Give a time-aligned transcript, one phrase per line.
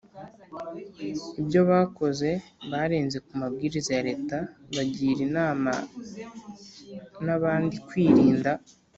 [1.41, 2.29] ibyo bakoze
[2.71, 4.37] barenze ku mabwiriza ya Leta
[4.75, 5.71] bagira inama
[7.25, 8.51] n’abandi kwirinda